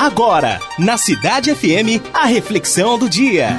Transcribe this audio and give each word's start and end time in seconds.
Agora, 0.00 0.58
na 0.78 0.96
Cidade 0.96 1.54
FM, 1.54 2.00
a 2.14 2.24
reflexão 2.24 2.98
do 2.98 3.06
dia. 3.06 3.50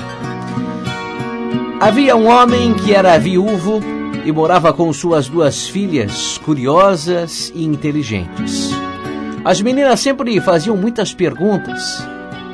Havia 1.79 2.16
um 2.16 2.28
homem 2.28 2.74
que 2.74 2.96
era 2.96 3.16
viúvo 3.20 3.79
e 4.25 4.32
morava 4.32 4.74
com 4.74 4.92
suas 4.92 5.30
duas 5.30 5.67
filhas, 5.67 6.40
curiosas 6.40 7.51
e 7.54 7.64
inteligentes. 7.64 8.71
As 9.46 9.62
meninas 9.62 10.00
sempre 10.00 10.41
faziam 10.41 10.75
muitas 10.75 11.14
perguntas. 11.14 12.04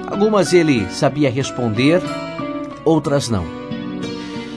Algumas 0.05 0.51
ele 0.51 0.89
sabia 0.89 1.31
responder, 1.31 2.01
outras 2.83 3.29
não. 3.29 3.45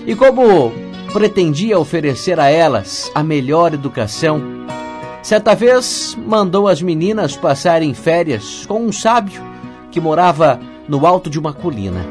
E 0.09 0.17
como 0.17 0.73
pretendia 1.13 1.79
oferecer 1.79 2.41
a 2.41 2.51
elas 2.51 3.09
a 3.15 3.23
melhor 3.23 3.75
educação, 3.75 4.60
Certa 5.23 5.55
vez 5.55 6.17
mandou 6.27 6.67
as 6.67 6.81
meninas 6.81 7.37
passarem 7.37 7.93
férias 7.93 8.65
com 8.67 8.87
um 8.87 8.93
sábio 8.93 9.43
que 9.91 10.01
morava 10.01 10.59
no 10.89 11.07
alto 11.07 11.29
de 11.29 11.39
uma 11.39 11.53
colina. 11.53 12.05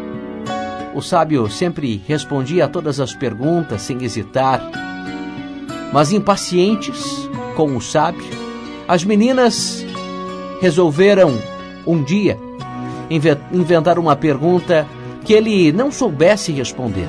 O 0.94 1.02
sábio 1.02 1.50
sempre 1.50 2.02
respondia 2.08 2.66
a 2.66 2.68
todas 2.68 3.00
as 3.00 3.14
perguntas 3.14 3.82
sem 3.82 4.04
hesitar. 4.04 4.62
Mas 5.92 6.12
impacientes 6.12 7.30
com 7.56 7.76
o 7.76 7.82
sábio, 7.82 8.24
as 8.88 9.04
meninas 9.04 9.84
resolveram 10.62 11.34
um 11.88 12.04
dia 12.04 12.38
inventar 13.52 13.98
uma 13.98 14.16
pergunta 14.16 14.88
que 15.26 15.34
ele 15.34 15.72
não 15.72 15.92
soubesse 15.92 16.52
responder. 16.52 17.08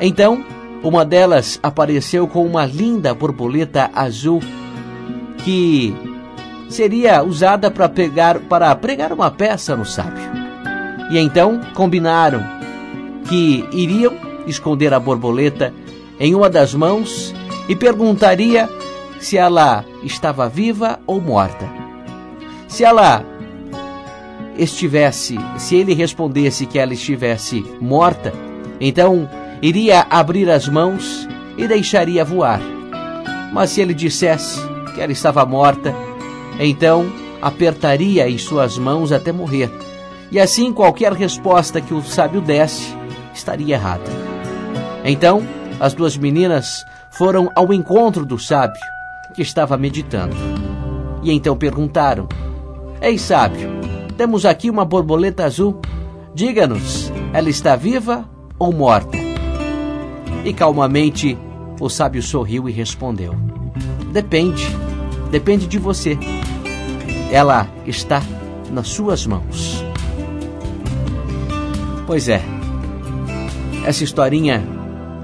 Então, 0.00 0.44
uma 0.82 1.04
delas 1.04 1.60
apareceu 1.62 2.26
com 2.26 2.44
uma 2.44 2.66
linda 2.66 3.14
borboleta 3.14 3.90
azul 3.94 4.40
que 5.46 5.94
seria 6.68 7.22
usada 7.22 7.70
para 7.70 7.88
pegar 7.88 8.40
para 8.40 8.74
pregar 8.74 9.12
uma 9.12 9.30
peça 9.30 9.76
no 9.76 9.84
sábio. 9.84 10.24
E 11.08 11.16
então 11.16 11.60
combinaram 11.72 12.44
que 13.28 13.64
iriam 13.70 14.12
esconder 14.44 14.92
a 14.92 14.98
borboleta 14.98 15.72
em 16.18 16.34
uma 16.34 16.50
das 16.50 16.74
mãos 16.74 17.32
e 17.68 17.76
perguntaria 17.76 18.68
se 19.20 19.36
ela 19.36 19.84
estava 20.02 20.48
viva 20.48 20.98
ou 21.06 21.20
morta. 21.20 21.70
Se 22.66 22.82
ela 22.82 23.24
estivesse, 24.58 25.38
se 25.58 25.76
ele 25.76 25.94
respondesse 25.94 26.66
que 26.66 26.76
ela 26.76 26.92
estivesse 26.92 27.64
morta, 27.80 28.32
então 28.80 29.30
iria 29.62 30.08
abrir 30.10 30.50
as 30.50 30.68
mãos 30.68 31.28
e 31.56 31.68
deixaria 31.68 32.24
voar. 32.24 32.60
Mas 33.52 33.70
se 33.70 33.80
ele 33.80 33.94
dissesse 33.94 34.75
que 34.96 35.02
ela 35.02 35.12
estava 35.12 35.44
morta, 35.44 35.94
então 36.58 37.06
apertaria 37.42 38.28
em 38.28 38.38
suas 38.38 38.78
mãos 38.78 39.12
até 39.12 39.30
morrer. 39.30 39.70
E 40.32 40.40
assim 40.40 40.72
qualquer 40.72 41.12
resposta 41.12 41.82
que 41.82 41.92
o 41.92 42.02
sábio 42.02 42.40
desse 42.40 42.96
estaria 43.34 43.74
errada. 43.74 44.10
Então 45.04 45.46
as 45.78 45.92
duas 45.92 46.16
meninas 46.16 46.82
foram 47.10 47.50
ao 47.54 47.74
encontro 47.74 48.24
do 48.24 48.38
sábio, 48.38 48.80
que 49.34 49.42
estava 49.42 49.76
meditando. 49.76 50.34
E 51.22 51.30
então 51.30 51.54
perguntaram: 51.54 52.26
Ei, 53.00 53.18
sábio, 53.18 53.68
temos 54.16 54.46
aqui 54.46 54.70
uma 54.70 54.84
borboleta 54.84 55.44
azul. 55.44 55.78
Diga-nos, 56.34 57.12
ela 57.34 57.50
está 57.50 57.76
viva 57.76 58.26
ou 58.58 58.72
morta? 58.72 59.18
E 60.42 60.54
calmamente 60.54 61.36
o 61.78 61.90
sábio 61.90 62.22
sorriu 62.22 62.66
e 62.66 62.72
respondeu: 62.72 63.34
Depende. 64.10 64.85
Depende 65.30 65.66
de 65.66 65.78
você. 65.78 66.18
Ela 67.30 67.68
está 67.86 68.22
nas 68.70 68.88
suas 68.88 69.26
mãos. 69.26 69.84
Pois 72.06 72.28
é. 72.28 72.42
Essa 73.84 74.04
historinha 74.04 74.62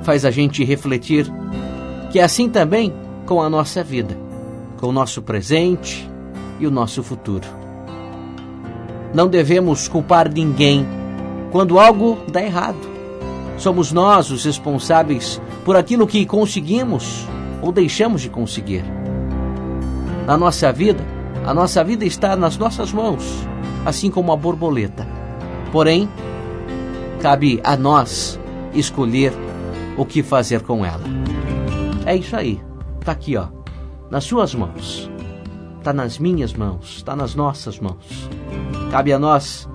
faz 0.03 0.25
a 0.25 0.31
gente 0.31 0.65
refletir 0.65 1.27
que 2.11 2.19
é 2.19 2.23
assim 2.23 2.49
também 2.49 2.93
com 3.27 3.41
a 3.41 3.49
nossa 3.49 3.83
vida, 3.83 4.17
com 4.79 4.89
o 4.89 4.93
nosso 4.93 5.23
presente 5.23 6.09
e 6.61 6.67
o 6.67 6.71
nosso 6.71 7.03
futuro. 7.03 7.47
Não 9.15 9.29
devemos 9.29 9.89
culpar 9.89 10.31
ninguém 10.33 10.87
quando 11.51 11.79
algo 11.79 12.19
dá 12.31 12.43
errado. 12.43 12.91
Somos 13.59 13.93
nós 13.93 14.31
os 14.31 14.45
responsáveis 14.45 15.41
por 15.65 15.77
aquilo 15.77 16.07
que 16.07 16.27
conseguimos 16.27 17.27
ou 17.61 17.71
deixamos 17.71 18.23
de 18.23 18.29
conseguir. 18.29 19.02
Na 20.27 20.37
nossa 20.37 20.73
vida, 20.73 21.05
a 21.45 21.53
nossa 21.53 21.83
vida 21.83 22.05
está 22.05 22.37
nas 22.37 22.57
nossas 22.57 22.93
mãos, 22.93 23.47
assim 23.85 24.11
como 24.11 24.33
a 24.33 24.37
borboleta. 24.37 25.07
Porém, 25.73 26.09
cabe 27.21 27.61
a 27.65 27.77
nós 27.77 28.39
escolher 28.73 29.33
o 29.97 30.05
que 30.05 30.23
fazer 30.23 30.63
com 30.63 30.85
ela. 30.85 31.05
É 32.07 32.15
isso 32.17 32.37
aí. 32.37 32.61
Tá 33.05 33.13
aqui, 33.13 33.37
ó, 33.37 33.49
nas 34.11 34.25
suas 34.25 34.55
mãos. 34.55 35.11
Tá 35.83 35.93
nas 35.93 36.19
minhas 36.19 36.55
mãos, 36.55 37.03
tá 37.03 37.17
nas 37.17 37.35
nossas 37.35 37.81
mãos. 37.81 38.29
Cabe 38.91 39.13
a 39.13 39.19
nós 39.19 39.69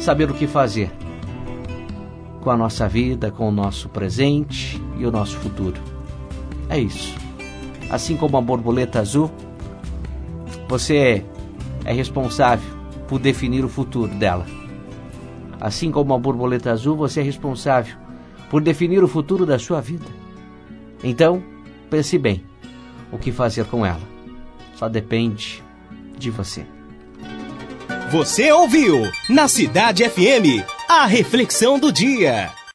saber 0.00 0.30
o 0.30 0.34
que 0.34 0.46
fazer 0.46 0.90
com 2.40 2.50
a 2.50 2.56
nossa 2.56 2.88
vida, 2.88 3.30
com 3.30 3.48
o 3.48 3.52
nosso 3.52 3.90
presente 3.90 4.82
e 4.96 5.04
o 5.04 5.10
nosso 5.10 5.36
futuro. 5.36 5.78
É 6.70 6.78
isso. 6.78 7.14
Assim 7.90 8.16
como 8.16 8.38
a 8.38 8.40
borboleta 8.40 9.00
azul, 9.00 9.30
você 10.70 11.24
é 11.84 11.92
responsável 11.92 12.70
por 13.08 13.18
definir 13.18 13.64
o 13.64 13.68
futuro 13.68 14.14
dela. 14.14 14.46
Assim 15.60 15.90
como 15.90 16.14
a 16.14 16.18
borboleta 16.18 16.70
azul, 16.70 16.96
você 16.96 17.18
é 17.18 17.22
responsável 17.24 17.96
por 18.48 18.62
definir 18.62 19.02
o 19.02 19.08
futuro 19.08 19.44
da 19.44 19.58
sua 19.58 19.80
vida. 19.80 20.06
Então, 21.02 21.42
pense 21.90 22.16
bem 22.16 22.44
o 23.10 23.18
que 23.18 23.32
fazer 23.32 23.64
com 23.64 23.84
ela. 23.84 24.00
Só 24.76 24.88
depende 24.88 25.60
de 26.16 26.30
você. 26.30 26.64
Você 28.12 28.52
ouviu 28.52 29.10
na 29.28 29.48
Cidade 29.48 30.08
FM 30.08 30.64
a 30.88 31.04
reflexão 31.04 31.80
do 31.80 31.92
dia. 31.92 32.48